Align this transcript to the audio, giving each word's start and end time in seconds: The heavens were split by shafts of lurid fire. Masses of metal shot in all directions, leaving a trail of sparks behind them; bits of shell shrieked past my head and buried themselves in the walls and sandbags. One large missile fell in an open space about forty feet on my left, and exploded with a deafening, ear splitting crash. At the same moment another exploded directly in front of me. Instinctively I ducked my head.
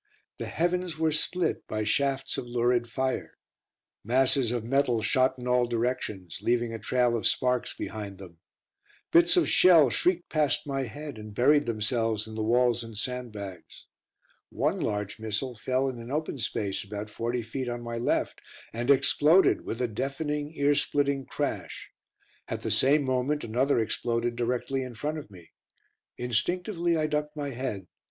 The 0.39 0.47
heavens 0.47 0.97
were 0.97 1.11
split 1.11 1.67
by 1.67 1.83
shafts 1.83 2.35
of 2.35 2.47
lurid 2.47 2.89
fire. 2.89 3.37
Masses 4.03 4.51
of 4.51 4.63
metal 4.63 5.03
shot 5.03 5.35
in 5.37 5.47
all 5.47 5.67
directions, 5.67 6.39
leaving 6.41 6.73
a 6.73 6.79
trail 6.79 7.15
of 7.15 7.27
sparks 7.27 7.75
behind 7.77 8.17
them; 8.17 8.39
bits 9.11 9.37
of 9.37 9.47
shell 9.47 9.91
shrieked 9.91 10.27
past 10.31 10.65
my 10.65 10.85
head 10.85 11.19
and 11.19 11.35
buried 11.35 11.67
themselves 11.67 12.25
in 12.25 12.33
the 12.33 12.41
walls 12.41 12.83
and 12.83 12.97
sandbags. 12.97 13.85
One 14.49 14.79
large 14.79 15.19
missile 15.19 15.53
fell 15.55 15.87
in 15.87 15.99
an 15.99 16.09
open 16.09 16.39
space 16.39 16.83
about 16.83 17.11
forty 17.11 17.43
feet 17.43 17.69
on 17.69 17.83
my 17.83 17.99
left, 17.99 18.41
and 18.73 18.89
exploded 18.89 19.61
with 19.61 19.83
a 19.83 19.87
deafening, 19.87 20.51
ear 20.55 20.73
splitting 20.73 21.27
crash. 21.27 21.91
At 22.47 22.61
the 22.61 22.71
same 22.71 23.03
moment 23.03 23.43
another 23.43 23.77
exploded 23.77 24.35
directly 24.35 24.81
in 24.81 24.95
front 24.95 25.19
of 25.19 25.29
me. 25.29 25.51
Instinctively 26.17 26.97
I 26.97 27.05
ducked 27.05 27.35
my 27.35 27.51
head. 27.51 27.85